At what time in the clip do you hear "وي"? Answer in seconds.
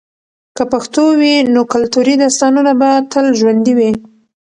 1.19-1.35, 3.77-3.91